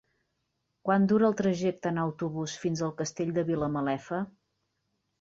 [0.89, 4.27] Quant dura el trajecte en autobús fins al Castell de Vilamalefa?